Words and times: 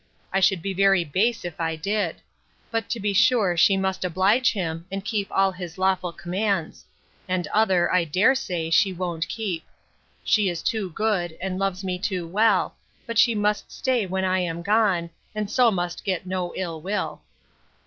I 0.33 0.39
should 0.39 0.63
be 0.63 0.73
very 0.73 1.03
base 1.03 1.45
if 1.45 1.61
I 1.61 1.75
did. 1.75 2.15
But 2.71 2.89
to 2.89 2.99
be 2.99 3.13
sure 3.13 3.55
she 3.55 3.77
must 3.77 4.03
oblige 4.03 4.51
him, 4.53 4.87
and 4.91 5.05
keep 5.05 5.27
all 5.29 5.51
his 5.51 5.77
lawful 5.77 6.11
commands; 6.11 6.85
and 7.27 7.45
other, 7.53 7.93
I 7.93 8.03
dare 8.05 8.33
say, 8.33 8.71
she 8.71 8.93
won't 8.93 9.27
keep: 9.27 9.63
She 10.23 10.49
is 10.49 10.63
too 10.63 10.89
good; 10.89 11.37
and 11.39 11.59
loves 11.59 11.83
me 11.83 11.99
too 11.99 12.27
well; 12.27 12.73
but 13.05 13.19
she 13.19 13.35
must 13.35 13.71
stay 13.71 14.07
when 14.07 14.25
I 14.25 14.39
am 14.39 14.63
gone, 14.63 15.11
and 15.35 15.51
so 15.51 15.69
must 15.69 16.03
get 16.03 16.25
no 16.25 16.51
ill 16.55 16.81
will. 16.81 17.21